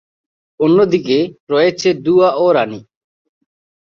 [0.59, 1.17] অন্যদিকে
[1.49, 2.79] রয়েছে দুয়া ও রানি।